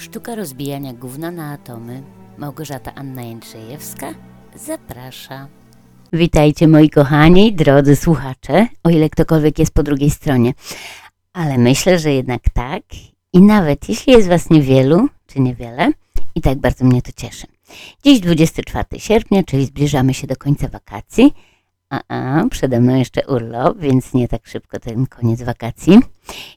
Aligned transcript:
Sztuka 0.00 0.34
rozbijania 0.34 0.92
gówna 0.92 1.30
na 1.30 1.52
atomy. 1.52 2.02
Małgorzata 2.38 2.94
Anna 2.94 3.22
Jędrzejewska 3.22 4.14
zaprasza. 4.56 5.48
Witajcie 6.12 6.68
moi 6.68 6.90
kochani, 6.90 7.52
drodzy 7.52 7.96
słuchacze, 7.96 8.66
o 8.84 8.90
ile 8.90 9.10
ktokolwiek 9.10 9.58
jest 9.58 9.74
po 9.74 9.82
drugiej 9.82 10.10
stronie. 10.10 10.52
Ale 11.32 11.58
myślę, 11.58 11.98
że 11.98 12.12
jednak 12.12 12.42
tak. 12.52 12.82
I 13.32 13.42
nawet 13.42 13.88
jeśli 13.88 14.12
jest 14.12 14.28
was 14.28 14.50
niewielu, 14.50 15.08
czy 15.26 15.40
niewiele, 15.40 15.92
i 16.34 16.40
tak 16.40 16.58
bardzo 16.58 16.84
mnie 16.84 17.02
to 17.02 17.12
cieszy. 17.16 17.46
Dziś 18.04 18.20
24 18.20 19.00
sierpnia, 19.00 19.42
czyli 19.42 19.66
zbliżamy 19.66 20.14
się 20.14 20.26
do 20.26 20.36
końca 20.36 20.68
wakacji. 20.68 21.34
A, 21.90 22.00
a, 22.08 22.48
przede 22.48 22.80
mną 22.80 22.96
jeszcze 22.96 23.26
urlop, 23.26 23.78
więc 23.78 24.14
nie 24.14 24.28
tak 24.28 24.46
szybko 24.46 24.80
ten 24.80 25.06
koniec 25.06 25.42
wakacji. 25.42 25.98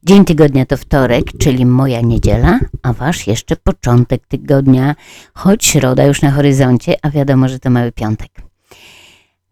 Dzień 0.03 0.25
tygodnia 0.25 0.65
to 0.65 0.77
wtorek, 0.77 1.25
czyli 1.39 1.65
moja 1.65 2.01
niedziela, 2.01 2.59
a 2.83 2.93
wasz 2.93 3.27
jeszcze 3.27 3.55
początek 3.55 4.27
tygodnia, 4.27 4.95
choć 5.33 5.65
środa 5.65 6.05
już 6.05 6.21
na 6.21 6.31
horyzoncie, 6.31 6.95
a 7.01 7.09
wiadomo, 7.09 7.49
że 7.49 7.59
to 7.59 7.69
mały 7.69 7.91
piątek. 7.91 8.31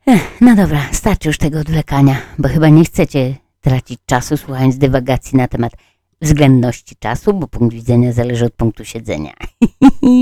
Ech, 0.08 0.42
no 0.42 0.56
dobra, 0.56 0.82
starczy 0.92 1.30
już 1.30 1.38
tego 1.38 1.60
odwlekania, 1.60 2.16
bo 2.40 2.50
chyba 2.50 2.70
nie 2.70 2.84
chcecie 2.84 3.36
tracić 3.62 4.00
czasu 4.06 4.38
słuchając 4.38 4.78
dywagacji 4.78 5.38
na 5.38 5.48
temat 5.48 5.74
względności 6.22 6.96
czasu, 6.96 7.34
bo 7.34 7.48
punkt 7.48 7.76
widzenia 7.76 8.14
zależy 8.14 8.46
od 8.46 8.54
punktu 8.54 8.86
siedzenia. 8.86 9.34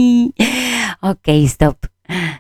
Okej, 1.02 1.50
stop. 1.50 1.78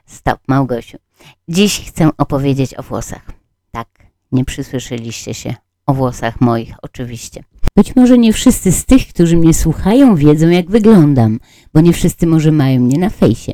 Stop, 0.05 0.39
Małgosiu. 0.47 1.08
Dziś 1.47 1.81
chcę 1.87 2.09
opowiedzieć 2.17 2.79
o 2.79 2.83
włosach. 2.83 3.31
Tak, 3.71 3.87
nie 4.31 4.45
przysłyszeliście 4.45 5.33
się. 5.33 5.55
O 5.85 5.93
włosach 5.93 6.41
moich, 6.41 6.75
oczywiście. 6.81 7.43
Być 7.75 7.95
może 7.95 8.17
nie 8.17 8.33
wszyscy 8.33 8.71
z 8.71 8.85
tych, 8.85 9.07
którzy 9.07 9.37
mnie 9.37 9.53
słuchają, 9.53 10.15
wiedzą, 10.15 10.49
jak 10.49 10.71
wyglądam, 10.71 11.39
bo 11.73 11.81
nie 11.81 11.93
wszyscy 11.93 12.27
może 12.27 12.51
mają 12.51 12.79
mnie 12.79 12.97
na 12.97 13.09
fejsie. 13.09 13.51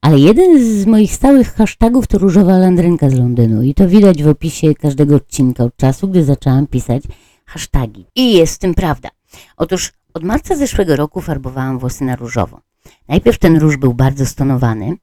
Ale 0.00 0.18
jeden 0.18 0.64
z 0.64 0.86
moich 0.86 1.14
stałych 1.14 1.54
hashtagów 1.54 2.06
to 2.06 2.18
różowa 2.18 2.58
landrynka 2.58 3.10
z 3.10 3.14
Londynu 3.14 3.62
i 3.62 3.74
to 3.74 3.88
widać 3.88 4.22
w 4.22 4.28
opisie 4.28 4.74
każdego 4.74 5.16
odcinka 5.16 5.64
od 5.64 5.76
czasu, 5.76 6.08
gdy 6.08 6.24
zaczęłam 6.24 6.66
pisać 6.66 7.02
hasztagi. 7.46 8.06
I 8.14 8.32
jest 8.32 8.54
w 8.54 8.58
tym 8.58 8.74
prawda. 8.74 9.08
Otóż 9.56 9.92
od 10.14 10.24
marca 10.24 10.56
zeszłego 10.56 10.96
roku 10.96 11.20
farbowałam 11.20 11.78
włosy 11.78 12.04
na 12.04 12.16
różowo. 12.16 12.60
Najpierw 13.08 13.38
ten 13.38 13.56
róż 13.56 13.76
był 13.76 13.94
bardzo 13.94 14.26
stonowany, 14.26 14.96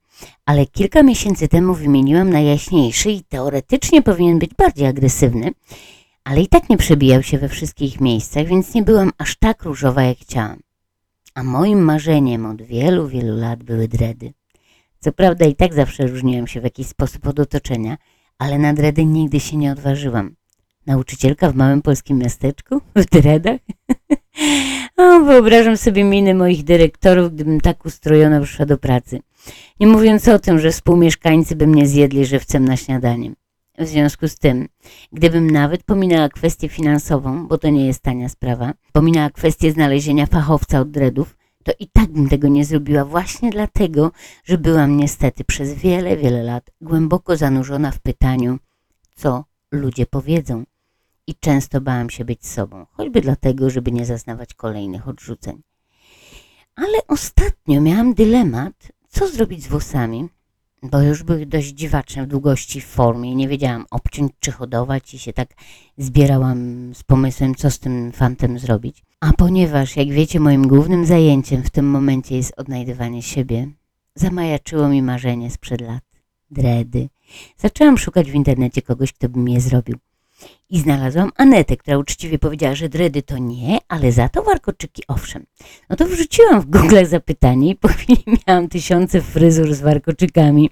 ale 0.46 0.66
kilka 0.66 1.04
miesięcy 1.04 1.48
temu 1.48 1.74
wymieniłam 1.74 2.30
na 2.30 2.40
jaśniejszy 2.40 3.12
i 3.12 3.24
teoretycznie 3.24 4.02
powinien 4.02 4.40
być 4.40 4.52
bardziej 4.54 4.88
agresywny, 4.88 5.52
ale 6.24 6.42
i 6.42 6.48
tak 6.48 6.70
nie 6.70 6.78
przebijał 6.78 7.24
się 7.24 7.38
we 7.38 7.50
wszystkich 7.50 8.02
miejscach, 8.02 8.48
więc 8.48 8.74
nie 8.74 8.84
byłam 8.84 9.12
aż 9.18 9.36
tak 9.36 9.64
różowa 9.64 10.04
jak 10.04 10.18
chciałam. 10.18 10.60
A 11.36 11.44
moim 11.44 11.80
marzeniem 11.80 12.46
od 12.46 12.62
wielu, 12.62 13.08
wielu 13.08 13.38
lat 13.38 13.64
były 13.64 13.88
dredy. 13.88 14.34
Co 15.00 15.12
prawda 15.12 15.46
i 15.46 15.56
tak 15.56 15.74
zawsze 15.74 16.08
różniłam 16.08 16.48
się 16.48 16.62
w 16.62 16.64
jakiś 16.64 16.88
sposób 16.88 17.28
od 17.28 17.40
otoczenia, 17.40 17.98
ale 18.38 18.58
na 18.58 18.74
dredy 18.74 19.06
nigdy 19.06 19.40
się 19.40 19.58
nie 19.58 19.72
odważyłam. 19.72 20.36
Nauczycielka 20.90 21.52
w 21.52 21.56
małym 21.56 21.82
polskim 21.82 22.18
miasteczku? 22.18 22.82
W 22.96 23.06
dredach? 23.06 23.60
o, 24.98 25.20
wyobrażam 25.20 25.78
sobie 25.78 26.04
miny 26.04 26.34
moich 26.36 26.64
dyrektorów, 26.64 27.34
gdybym 27.34 27.62
tak 27.62 27.86
ustrojona 27.86 28.40
wyszła 28.40 28.66
do 28.66 28.78
pracy. 28.78 29.20
Nie 29.80 29.88
mówiąc 29.88 30.28
o 30.28 30.40
tym, 30.40 30.60
że 30.60 30.72
współmieszkańcy 30.72 31.56
by 31.56 31.68
mnie 31.68 31.88
zjedli 31.88 32.26
żywcem 32.26 32.66
na 32.66 32.78
śniadanie. 32.78 33.32
W 33.78 33.88
związku 33.88 34.28
z 34.28 34.38
tym, 34.38 34.68
gdybym 35.12 35.52
nawet 35.52 35.84
pominęła 35.84 36.30
kwestię 36.30 36.70
finansową, 36.70 37.48
bo 37.48 37.58
to 37.58 37.70
nie 37.70 37.88
jest 37.88 38.02
tania 38.02 38.30
sprawa, 38.30 38.74
pominęła 38.92 39.30
kwestię 39.30 39.72
znalezienia 39.72 40.26
fachowca 40.26 40.80
od 40.80 40.92
dreadów, 40.92 41.38
to 41.64 41.72
i 41.80 41.88
tak 41.88 42.12
bym 42.12 42.30
tego 42.30 42.48
nie 42.48 42.66
zrobiła 42.66 43.06
właśnie 43.06 43.50
dlatego, 43.50 44.12
że 44.44 44.58
byłam 44.58 44.98
niestety 44.98 45.44
przez 45.44 45.74
wiele, 45.74 46.18
wiele 46.18 46.44
lat 46.44 46.70
głęboko 46.82 47.38
zanurzona 47.38 47.92
w 47.92 48.00
pytaniu, 48.00 48.58
co 49.16 49.44
ludzie 49.72 50.06
powiedzą. 50.06 50.64
I 51.30 51.36
często 51.36 51.82
bałam 51.82 52.10
się 52.10 52.26
być 52.26 52.48
sobą, 52.48 52.86
choćby 52.92 53.22
dlatego, 53.22 53.70
żeby 53.70 53.92
nie 53.92 54.06
zaznawać 54.06 54.54
kolejnych 54.54 55.08
odrzuceń. 55.08 55.62
Ale 56.76 56.98
ostatnio 57.08 57.82
miałam 57.82 58.14
dylemat, 58.14 58.74
co 59.10 59.28
zrobić 59.28 59.64
z 59.64 59.68
włosami, 59.68 60.30
bo 60.84 61.02
już 61.02 61.24
były 61.24 61.46
dość 61.46 61.68
dziwaczne 61.68 62.24
w 62.24 62.28
długości 62.28 62.82
w 62.82 62.86
formie 62.86 63.32
i 63.32 63.36
nie 63.36 63.48
wiedziałam 63.48 63.86
obciąć 63.92 64.32
czy 64.40 64.52
hodować 64.52 65.14
i 65.14 65.20
się 65.20 65.34
tak 65.34 65.50
zbierałam 65.98 66.92
z 66.96 67.04
pomysłem, 67.04 67.56
co 67.56 67.72
z 67.72 67.80
tym 67.80 68.12
fantem 68.12 68.60
zrobić. 68.60 69.04
A 69.20 69.34
ponieważ, 69.34 69.96
jak 69.96 70.10
wiecie, 70.10 70.40
moim 70.40 70.68
głównym 70.68 71.06
zajęciem 71.06 71.64
w 71.64 71.70
tym 71.70 71.90
momencie 71.90 72.36
jest 72.36 72.54
odnajdywanie 72.58 73.22
siebie, 73.22 73.68
zamajaczyło 74.16 74.90
mi 74.90 75.02
marzenie 75.02 75.52
sprzed 75.52 75.82
lat. 75.82 76.04
Dredy. 76.52 77.10
Zaczęłam 77.58 77.98
szukać 77.98 78.32
w 78.32 78.36
internecie 78.36 78.82
kogoś, 78.82 79.14
kto 79.14 79.30
by 79.30 79.40
mi 79.40 79.54
je 79.54 79.62
zrobił. 79.62 79.96
I 80.72 80.80
znalazłam 80.80 81.32
Anetę, 81.38 81.78
która 81.78 81.98
uczciwie 81.98 82.40
powiedziała, 82.40 82.76
że 82.76 82.90
dredy 82.90 83.22
to 83.22 83.38
nie, 83.38 83.78
ale 83.88 84.12
za 84.12 84.30
to 84.30 84.44
warkoczyki 84.44 85.04
owszem. 85.08 85.46
No 85.90 85.96
to 85.96 86.06
wrzuciłam 86.06 86.62
w 86.62 86.66
Google 86.66 87.06
zapytanie 87.06 87.70
i 87.70 87.76
po 87.76 87.88
chwili 87.88 88.24
miałam 88.48 88.70
tysiące 88.70 89.22
fryzur 89.22 89.74
z 89.74 89.82
warkoczykami. 89.82 90.70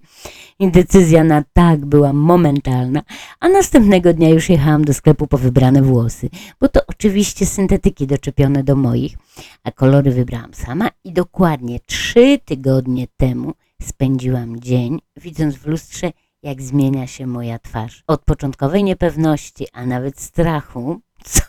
I 0.60 0.72
decyzja 0.72 1.24
na 1.24 1.44
tak 1.54 1.86
była 1.86 2.14
momentalna, 2.14 3.02
a 3.40 3.50
następnego 3.50 4.14
dnia 4.14 4.30
już 4.30 4.50
jechałam 4.50 4.86
do 4.86 4.94
sklepu 4.94 5.28
po 5.28 5.38
wybrane 5.38 5.82
włosy, 5.82 6.30
bo 6.60 6.70
to 6.70 6.82
oczywiście 6.88 7.46
syntetyki 7.46 8.08
doczepione 8.08 8.64
do 8.64 8.76
moich, 8.76 9.18
a 9.64 9.72
kolory 9.72 10.12
wybrałam 10.12 10.54
sama 10.54 10.90
i 11.04 11.12
dokładnie 11.12 11.80
trzy 11.80 12.40
tygodnie 12.46 13.08
temu 13.18 13.54
spędziłam 13.82 14.60
dzień, 14.60 15.00
widząc 15.18 15.56
w 15.56 15.66
lustrze 15.66 16.12
jak 16.44 16.62
zmienia 16.62 17.08
się 17.08 17.28
moja 17.28 17.60
twarz. 17.60 18.04
Od 18.08 18.24
początkowej 18.26 18.84
niepewności, 18.84 19.68
a 19.74 19.86
nawet 19.86 20.20
strachu, 20.20 21.00
co 21.24 21.42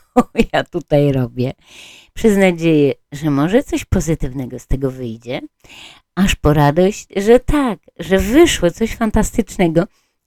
ja 0.53 0.63
tutaj 0.63 1.11
robię, 1.11 1.53
przez 2.13 2.37
nadzieję, 2.37 2.93
że 3.11 3.29
może 3.29 3.63
coś 3.63 3.85
pozytywnego 3.85 4.59
z 4.59 4.67
tego 4.67 4.91
wyjdzie, 4.91 5.41
aż 6.15 6.35
po 6.35 6.53
radość, 6.53 7.07
że 7.15 7.39
tak, 7.39 7.79
że 7.99 8.19
wyszło 8.19 8.71
coś 8.71 8.95
fantastycznego 8.95 9.83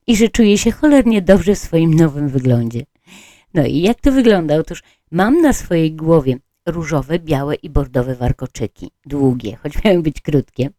i 0.06 0.16
że 0.16 0.28
czuję 0.28 0.58
się 0.58 0.70
cholernie 0.70 1.22
dobrze 1.22 1.54
w 1.54 1.58
swoim 1.58 1.94
nowym 1.94 2.28
wyglądzie. 2.28 2.82
No 3.54 3.66
i 3.66 3.80
jak 3.80 4.00
to 4.00 4.12
wygląda? 4.12 4.56
Otóż 4.56 4.82
mam 5.10 5.40
na 5.40 5.52
swojej 5.52 5.92
głowie 5.92 6.38
różowe, 6.66 7.18
białe 7.18 7.54
i 7.54 7.70
bordowe 7.70 8.14
warkoczyki, 8.14 8.90
długie, 9.06 9.56
choć 9.56 9.84
miały 9.84 10.02
być 10.02 10.20
krótkie. 10.20 10.70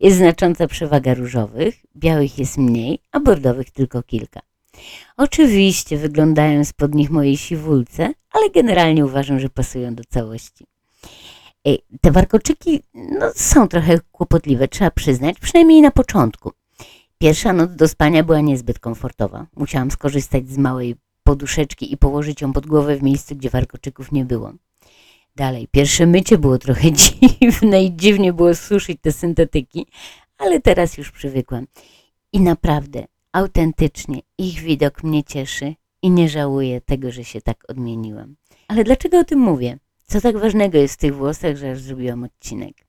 Jest 0.00 0.16
znacząca 0.16 0.66
przewaga 0.66 1.14
różowych, 1.14 1.74
białych 1.96 2.38
jest 2.38 2.58
mniej, 2.58 2.98
a 3.12 3.20
bordowych 3.20 3.70
tylko 3.70 4.02
kilka. 4.02 4.40
Oczywiście 5.16 5.96
wyglądają 5.96 6.64
spod 6.64 6.94
nich 6.94 7.10
mojej 7.10 7.36
siwulce, 7.36 8.12
ale 8.30 8.50
generalnie 8.50 9.04
uważam, 9.04 9.40
że 9.40 9.48
pasują 9.48 9.94
do 9.94 10.04
całości. 10.04 10.66
Te 12.00 12.10
warkoczyki 12.10 12.82
no, 12.94 13.30
są 13.34 13.68
trochę 13.68 14.00
kłopotliwe, 14.12 14.68
trzeba 14.68 14.90
przyznać, 14.90 15.38
przynajmniej 15.40 15.82
na 15.82 15.90
początku. 15.90 16.52
Pierwsza 17.18 17.52
noc 17.52 17.74
do 17.74 17.88
spania 17.88 18.22
była 18.22 18.40
niezbyt 18.40 18.78
komfortowa. 18.78 19.46
Musiałam 19.56 19.90
skorzystać 19.90 20.48
z 20.48 20.58
małej 20.58 20.96
poduszeczki 21.22 21.92
i 21.92 21.96
położyć 21.96 22.40
ją 22.40 22.52
pod 22.52 22.66
głowę 22.66 22.96
w 22.96 23.02
miejscu, 23.02 23.36
gdzie 23.36 23.50
warkoczyków 23.50 24.12
nie 24.12 24.24
było. 24.24 24.52
Dalej, 25.36 25.68
pierwsze 25.70 26.06
mycie 26.06 26.38
było 26.38 26.58
trochę 26.58 26.92
dziwne 27.40 27.84
i 27.84 27.96
dziwnie 27.96 28.32
było 28.32 28.54
suszyć 28.54 28.98
te 29.00 29.12
syntetyki, 29.12 29.86
ale 30.38 30.60
teraz 30.60 30.98
już 30.98 31.10
przywykłam. 31.10 31.66
I 32.32 32.40
naprawdę, 32.40 33.04
autentycznie, 33.32 34.20
ich 34.38 34.60
widok 34.60 35.02
mnie 35.02 35.24
cieszy 35.24 35.74
i 36.02 36.10
nie 36.10 36.28
żałuję 36.28 36.80
tego, 36.80 37.10
że 37.10 37.24
się 37.24 37.40
tak 37.40 37.64
odmieniłam. 37.68 38.36
Ale 38.68 38.84
dlaczego 38.84 39.18
o 39.18 39.24
tym 39.24 39.38
mówię? 39.38 39.78
Co 40.06 40.20
tak 40.20 40.38
ważnego 40.38 40.78
jest 40.78 40.94
w 40.94 40.98
tych 40.98 41.14
włosach, 41.14 41.56
że 41.56 41.70
aż 41.70 41.80
zrobiłam 41.80 42.24
odcinek? 42.24 42.86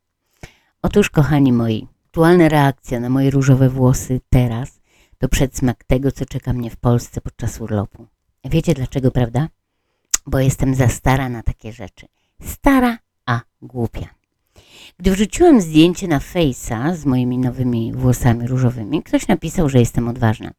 Otóż, 0.82 1.10
kochani 1.10 1.54
moi, 1.54 1.88
aktualna 2.06 2.50
reakcja 2.50 3.00
na 3.00 3.10
moje 3.10 3.32
różowe 3.32 3.70
włosy 3.70 4.22
teraz 4.30 4.80
to 5.18 5.30
przedsmak 5.30 5.84
tego, 5.84 6.12
co 6.12 6.26
czeka 6.26 6.54
mnie 6.54 6.70
w 6.70 6.78
Polsce 6.78 7.22
podczas 7.22 7.62
urlopu. 7.62 8.08
Wiecie 8.46 8.74
dlaczego, 8.74 9.12
prawda? 9.12 9.48
Bo 10.26 10.40
jestem 10.40 10.76
za 10.76 10.88
stara 10.88 11.30
na 11.30 11.44
takie 11.44 11.74
rzeczy. 11.74 12.08
Stara, 12.42 12.98
a 13.26 13.42
głupia. 13.62 14.08
Gdy 15.00 15.12
wrzuciłem 15.12 15.62
zdjęcie 15.62 16.08
na 16.08 16.20
Face'a 16.20 16.96
z 16.96 17.06
moimi 17.06 17.38
nowymi 17.38 17.94
włosami 17.94 18.48
różowymi, 18.48 19.04
ktoś 19.04 19.28
napisał, 19.28 19.70
że 19.70 19.80
jestem 19.80 20.08
odważna. 20.08 20.52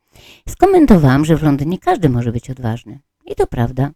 Skomentowałam, 0.49 1.25
że 1.25 1.37
w 1.37 1.43
Londynie 1.43 1.79
każdy 1.79 2.09
może 2.09 2.33
być 2.33 2.51
odważny. 2.51 3.01
I 3.27 3.35
to 3.35 3.47
prawda. 3.47 3.91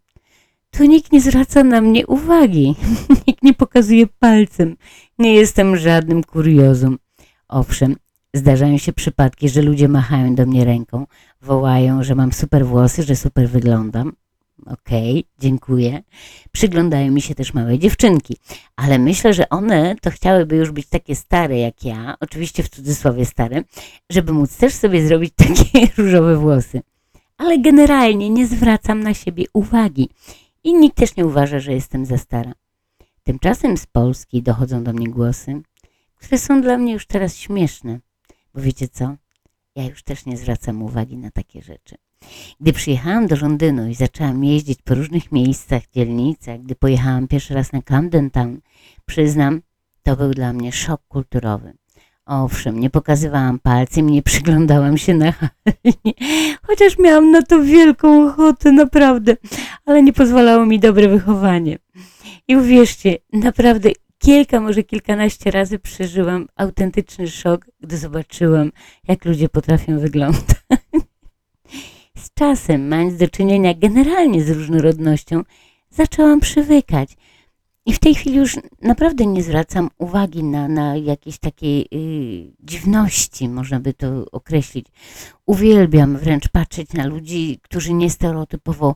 Tu 0.70 0.84
nikt 0.84 1.12
nie 1.12 1.20
zwraca 1.20 1.64
na 1.64 1.80
mnie 1.80 2.06
uwagi. 2.06 2.74
nikt 3.26 3.42
nie 3.42 3.54
pokazuje 3.54 4.06
palcem. 4.06 4.76
Nie 5.18 5.34
jestem 5.34 5.76
żadnym 5.76 6.24
kuriozum. 6.24 6.98
Owszem, 7.48 7.96
zdarzają 8.34 8.78
się 8.78 8.92
przypadki, 8.92 9.48
że 9.48 9.62
ludzie 9.62 9.88
machają 9.88 10.34
do 10.34 10.46
mnie 10.46 10.64
ręką, 10.64 11.06
wołają, 11.42 12.02
że 12.02 12.14
mam 12.14 12.32
super 12.32 12.66
włosy, 12.66 13.02
że 13.02 13.16
super 13.16 13.48
wyglądam. 13.48 14.12
Okej, 14.66 15.24
dziękuję. 15.38 16.02
Przyglądają 16.52 17.12
mi 17.12 17.22
się 17.22 17.34
też 17.34 17.54
małe 17.54 17.78
dziewczynki, 17.78 18.36
ale 18.76 18.98
myślę, 18.98 19.34
że 19.34 19.48
one 19.48 19.96
to 20.02 20.10
chciałyby 20.10 20.56
już 20.56 20.70
być 20.70 20.86
takie 20.86 21.16
stare 21.16 21.58
jak 21.58 21.84
ja, 21.84 22.16
oczywiście 22.20 22.62
w 22.62 22.68
cudzysłowie 22.68 23.26
stare, 23.26 23.62
żeby 24.10 24.32
móc 24.32 24.56
też 24.56 24.74
sobie 24.74 25.06
zrobić 25.06 25.34
takie 25.48 25.88
różowe 25.98 26.36
włosy. 26.36 26.82
Ale 27.36 27.58
generalnie 27.58 28.30
nie 28.30 28.46
zwracam 28.46 29.02
na 29.02 29.14
siebie 29.14 29.44
uwagi 29.52 30.08
i 30.64 30.74
nikt 30.74 30.96
też 30.96 31.16
nie 31.16 31.26
uważa, 31.26 31.58
że 31.58 31.72
jestem 31.72 32.06
za 32.06 32.18
stara. 32.18 32.52
Tymczasem 33.22 33.76
z 33.76 33.86
Polski 33.86 34.42
dochodzą 34.42 34.84
do 34.84 34.92
mnie 34.92 35.08
głosy, 35.08 35.62
które 36.16 36.38
są 36.38 36.60
dla 36.60 36.78
mnie 36.78 36.92
już 36.92 37.06
teraz 37.06 37.36
śmieszne, 37.36 38.00
bo 38.54 38.60
wiecie 38.60 38.88
co? 38.88 39.14
Ja 39.74 39.84
już 39.84 40.02
też 40.02 40.26
nie 40.26 40.36
zwracam 40.36 40.82
uwagi 40.82 41.16
na 41.16 41.30
takie 41.30 41.62
rzeczy. 41.62 41.96
Gdy 42.60 42.72
przyjechałam 42.72 43.26
do 43.26 43.36
Londynu 43.36 43.88
i 43.88 43.94
zaczęłam 43.94 44.44
jeździć 44.44 44.78
po 44.84 44.94
różnych 44.94 45.32
miejscach, 45.32 45.82
dzielnicach, 45.94 46.62
gdy 46.62 46.74
pojechałam 46.74 47.28
pierwszy 47.28 47.54
raz 47.54 47.72
na 47.72 47.82
Camden 47.82 48.30
Town, 48.30 48.60
przyznam, 49.06 49.60
to 50.02 50.16
był 50.16 50.30
dla 50.30 50.52
mnie 50.52 50.72
szok 50.72 51.00
kulturowy. 51.08 51.72
Owszem, 52.26 52.80
nie 52.80 52.90
pokazywałam 52.90 53.58
palcem 53.58 54.10
nie 54.10 54.22
przyglądałam 54.22 54.98
się 54.98 55.14
na 55.14 55.32
hali, 55.32 56.14
chociaż 56.66 56.98
miałam 56.98 57.30
na 57.30 57.42
to 57.42 57.62
wielką 57.62 58.28
ochotę, 58.28 58.72
naprawdę, 58.72 59.36
ale 59.86 60.02
nie 60.02 60.12
pozwalało 60.12 60.66
mi 60.66 60.80
dobre 60.80 61.08
wychowanie. 61.08 61.78
I 62.48 62.56
uwierzcie, 62.56 63.16
naprawdę 63.32 63.90
kilka, 64.18 64.60
może 64.60 64.82
kilkanaście 64.82 65.50
razy 65.50 65.78
przeżyłam 65.78 66.48
autentyczny 66.56 67.28
szok, 67.28 67.66
gdy 67.80 67.96
zobaczyłam, 67.96 68.72
jak 69.08 69.24
ludzie 69.24 69.48
potrafią 69.48 69.98
wyglądać. 69.98 70.59
Z 72.20 72.34
czasem, 72.34 72.88
mając 72.88 73.16
do 73.16 73.28
czynienia 73.28 73.74
generalnie 73.74 74.44
z 74.44 74.50
różnorodnością, 74.50 75.42
zaczęłam 75.90 76.40
przywykać. 76.40 77.16
I 77.86 77.92
w 77.92 77.98
tej 77.98 78.14
chwili 78.14 78.36
już 78.36 78.56
naprawdę 78.82 79.26
nie 79.26 79.42
zwracam 79.42 79.90
uwagi 79.98 80.44
na, 80.44 80.68
na 80.68 80.96
jakieś 80.96 81.38
takie 81.38 81.66
y, 81.66 81.86
dziwności, 82.60 83.48
można 83.48 83.80
by 83.80 83.94
to 83.94 84.24
określić. 84.32 84.86
Uwielbiam 85.46 86.16
wręcz 86.16 86.48
patrzeć 86.48 86.92
na 86.92 87.06
ludzi, 87.06 87.58
którzy 87.62 87.94
niestereotypowo 87.94 88.94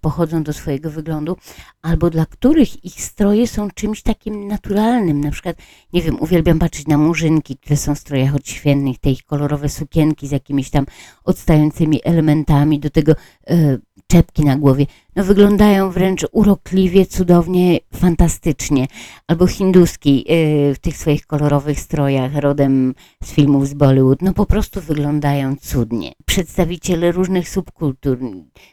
pochodzą 0.00 0.42
do 0.42 0.52
swojego 0.52 0.90
wyglądu, 0.90 1.36
albo 1.82 2.10
dla 2.10 2.26
których 2.26 2.84
ich 2.84 3.00
stroje 3.00 3.48
są 3.48 3.70
czymś 3.70 4.02
takim 4.02 4.46
naturalnym. 4.46 5.20
Na 5.20 5.30
przykład, 5.30 5.56
nie 5.92 6.02
wiem, 6.02 6.20
uwielbiam 6.20 6.58
patrzeć 6.58 6.86
na 6.86 6.98
murzynki, 6.98 7.56
które 7.56 7.76
są 7.76 7.94
w 7.94 7.98
strojach 7.98 8.34
odświętnych, 8.34 8.98
te 8.98 9.10
ich 9.10 9.24
kolorowe 9.24 9.68
sukienki 9.68 10.28
z 10.28 10.30
jakimiś 10.30 10.70
tam 10.70 10.86
odstającymi 11.24 12.00
elementami, 12.04 12.80
do 12.80 12.90
tego 12.90 13.12
y, 13.50 13.80
czepki 14.10 14.44
na 14.44 14.56
głowie. 14.56 14.86
No 15.16 15.24
wyglądają 15.24 15.90
wręcz 15.90 16.26
urokliwie, 16.32 17.06
cudownie, 17.06 17.78
fantastycznie. 17.94 18.86
Albo 19.26 19.46
hinduski 19.46 20.24
y, 20.70 20.74
w 20.74 20.78
tych 20.78 20.96
swoich 20.96 21.26
kolorowych 21.26 21.80
strojach, 21.80 22.36
rodem 22.36 22.94
z 23.24 23.32
filmów 23.32 23.68
z 23.68 23.74
Bollywood, 23.74 24.22
no 24.22 24.32
po 24.32 24.46
prostu 24.46 24.80
wyglądają 24.80 25.56
cudnie. 25.56 26.12
Przedstawiciele 26.26 27.12
różnych 27.12 27.48
subkultur, 27.48 28.18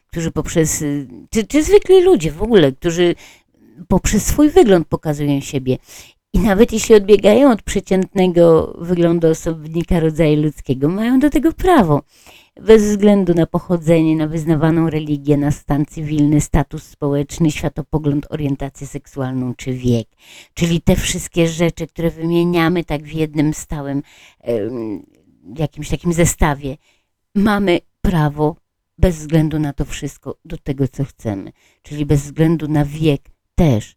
którzy 0.08 0.32
poprzez, 0.32 0.82
y, 0.82 1.08
czy, 1.30 1.48
czy 1.48 1.64
zwykli 1.64 2.02
ludzie 2.04 2.32
w 2.32 2.42
ogóle, 2.42 2.72
którzy 2.72 3.16
poprzez 3.88 4.26
swój 4.26 4.50
wygląd 4.50 4.88
pokazują 4.88 5.42
siebie. 5.42 5.78
I 6.34 6.40
nawet 6.40 6.74
jeśli 6.74 6.96
odbiegają 6.96 7.52
od 7.52 7.62
przeciętnego 7.62 8.76
wyglądu 8.82 9.28
osobnika 9.28 10.00
rodzaju 10.00 10.42
ludzkiego, 10.42 10.90
mają 10.90 11.20
do 11.20 11.30
tego 11.30 11.52
prawo. 11.54 12.02
Bez 12.62 12.84
względu 12.84 13.34
na 13.34 13.46
pochodzenie, 13.46 14.16
na 14.16 14.28
wyznawaną 14.28 14.90
religię, 14.90 15.38
na 15.38 15.52
stan 15.52 15.86
cywilny, 15.86 16.42
status 16.42 16.84
społeczny, 16.84 17.52
światopogląd, 17.52 18.28
orientację 18.30 18.88
seksualną 18.88 19.56
czy 19.56 19.74
wiek. 19.74 20.08
Czyli 20.54 20.82
te 20.82 20.96
wszystkie 20.96 21.48
rzeczy, 21.48 21.88
które 21.88 22.10
wymieniamy 22.10 22.84
tak 22.84 23.04
w 23.04 23.12
jednym 23.12 23.54
stałym 23.54 24.02
jakimś 25.58 25.90
takim 25.90 26.14
zestawie, 26.14 26.78
mamy 27.36 27.80
prawo 28.02 28.56
bez 28.98 29.16
względu 29.16 29.60
na 29.60 29.74
to 29.74 29.86
wszystko 29.86 30.38
do 30.46 30.58
tego, 30.58 30.88
co 30.88 31.04
chcemy. 31.04 31.52
Czyli 31.82 32.06
bez 32.06 32.22
względu 32.22 32.68
na 32.68 32.86
wiek 32.86 33.22
też. 33.56 33.96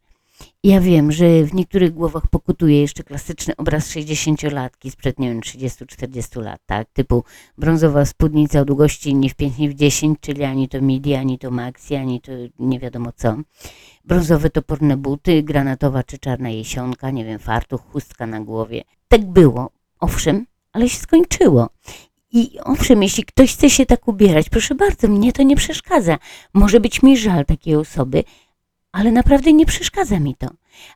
Ja 0.64 0.80
wiem, 0.80 1.12
że 1.12 1.44
w 1.44 1.54
niektórych 1.54 1.94
głowach 1.94 2.26
pokutuje 2.26 2.80
jeszcze 2.80 3.02
klasyczny 3.02 3.56
obraz 3.56 3.90
60-latki 3.90 4.90
sprzed, 4.90 5.18
nie 5.18 5.28
wiem, 5.28 5.40
30-40 5.40 6.42
lat, 6.42 6.60
tak? 6.66 6.88
Typu 6.92 7.24
brązowa 7.58 8.04
spódnica 8.04 8.60
o 8.60 8.64
długości 8.64 9.14
nie 9.14 9.30
w 9.30 9.34
5, 9.34 9.58
nie 9.58 9.68
w 9.68 9.74
10, 9.74 10.18
czyli 10.20 10.44
ani 10.44 10.68
to 10.68 10.80
midi, 10.80 11.14
ani 11.14 11.38
to 11.38 11.50
maxi, 11.50 11.94
ani 11.94 12.20
to 12.20 12.32
nie 12.58 12.80
wiadomo 12.80 13.12
co. 13.16 13.36
Brązowe 14.04 14.50
toporne 14.50 14.96
buty, 14.96 15.42
granatowa 15.42 16.02
czy 16.02 16.18
czarna 16.18 16.50
jesionka, 16.50 17.10
nie 17.10 17.24
wiem, 17.24 17.38
fartuch, 17.38 17.82
chustka 17.92 18.26
na 18.26 18.40
głowie. 18.40 18.84
Tak 19.08 19.24
było, 19.24 19.70
owszem, 20.00 20.46
ale 20.72 20.88
się 20.88 20.98
skończyło. 20.98 21.68
I 22.32 22.58
owszem, 22.64 23.02
jeśli 23.02 23.24
ktoś 23.24 23.52
chce 23.52 23.70
się 23.70 23.86
tak 23.86 24.08
ubierać, 24.08 24.48
proszę 24.48 24.74
bardzo, 24.74 25.08
mnie 25.08 25.32
to 25.32 25.42
nie 25.42 25.56
przeszkadza. 25.56 26.18
Może 26.54 26.80
być 26.80 27.02
mi 27.02 27.16
żal 27.16 27.44
takiej 27.44 27.76
osoby, 27.76 28.24
ale 28.92 29.12
naprawdę 29.12 29.52
nie 29.52 29.66
przeszkadza 29.66 30.20
mi 30.20 30.34
to. 30.34 30.48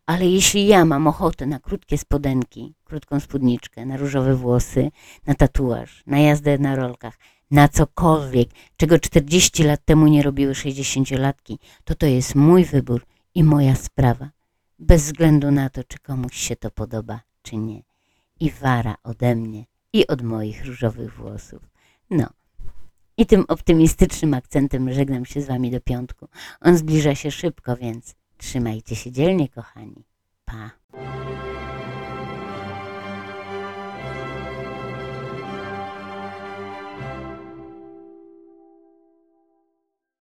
Ale 0.07 0.27
jeśli 0.27 0.67
ja 0.67 0.85
mam 0.85 1.07
ochotę 1.07 1.47
na 1.47 1.59
krótkie 1.59 1.99
spodenki, 1.99 2.75
krótką 2.85 3.21
spódniczkę, 3.21 3.87
na 3.87 3.97
różowe 3.97 4.35
włosy, 4.35 4.91
na 5.27 5.35
tatuaż, 5.35 6.03
na 6.07 6.19
jazdę 6.19 6.59
na 6.59 6.77
rolkach, 6.77 7.19
na 7.51 7.69
cokolwiek, 7.69 8.49
czego 8.77 8.99
40 8.99 9.65
lat 9.65 9.85
temu 9.85 10.07
nie 10.07 10.23
robiły 10.23 10.53
60-latki, 10.53 11.59
to 11.85 11.95
to 11.95 12.07
jest 12.07 12.35
mój 12.35 12.65
wybór 12.65 13.05
i 13.35 13.45
moja 13.45 13.75
sprawa. 13.75 14.31
Bez 14.79 15.03
względu 15.03 15.51
na 15.51 15.71
to, 15.71 15.85
czy 15.85 15.99
komuś 15.99 16.37
się 16.37 16.57
to 16.57 16.71
podoba, 16.71 17.21
czy 17.43 17.57
nie. 17.57 17.83
I 18.41 18.51
wara 18.51 18.95
ode 19.03 19.35
mnie 19.35 19.65
i 19.93 20.07
od 20.07 20.23
moich 20.23 20.65
różowych 20.65 21.15
włosów. 21.15 21.63
No. 22.11 22.27
I 23.23 23.27
tym 23.27 23.45
optymistycznym 23.49 24.35
akcentem 24.35 24.93
żegnam 24.93 25.25
się 25.25 25.41
z 25.41 25.47
Wami 25.47 25.71
do 25.71 25.81
piątku. 25.81 26.29
On 26.61 26.77
zbliża 26.77 27.15
się 27.15 27.31
szybko, 27.31 27.77
więc 27.77 28.15
trzymajcie 28.37 28.97
się 28.97 29.13
dzielnie, 29.13 29.49
kochani. 29.49 30.05
Pa. 30.45 30.71